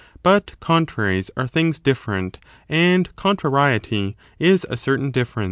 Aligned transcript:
But 0.23 0.55
contraries 0.59 1.29
are 1.37 1.45
things 1.47 1.77
different, 1.77 2.39
and 2.67 3.15
con 3.15 3.37
trariety 3.37 4.15
is 4.39 4.65
a 4.67 4.75
certain 4.75 5.11
difference. 5.11 5.39